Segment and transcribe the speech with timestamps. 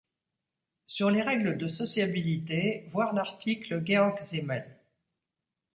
[0.87, 4.79] Sur les règles de sociabilité, voir l'article Georg Simmel.